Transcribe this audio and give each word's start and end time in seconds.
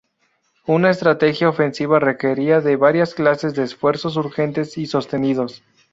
Una 0.65 0.89
estrategia 0.89 1.47
ofensiva 1.47 1.99
requería 1.99 2.59
de 2.59 2.75
varias 2.75 3.13
clases 3.13 3.53
de 3.53 3.61
esfuerzos 3.61 4.17
urgentes 4.17 4.75
y 4.79 4.87
sostenidos. 4.87 5.61